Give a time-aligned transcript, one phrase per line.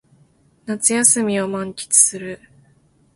[0.65, 2.41] 夏休みを満喫する